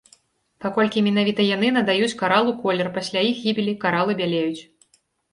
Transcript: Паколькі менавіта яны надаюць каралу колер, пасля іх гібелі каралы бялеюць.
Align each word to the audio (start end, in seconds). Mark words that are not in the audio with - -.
Паколькі 0.63 1.01
менавіта 1.07 1.43
яны 1.55 1.67
надаюць 1.75 2.17
каралу 2.21 2.55
колер, 2.63 2.87
пасля 2.95 3.21
іх 3.27 3.43
гібелі 3.43 3.75
каралы 3.83 4.17
бялеюць. 4.23 4.61